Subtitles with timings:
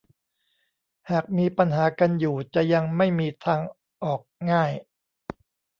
[1.09, 3.59] หากมีปัญหากันอยู่จะยังไม่มีทาง
[4.03, 4.71] ออกง่าย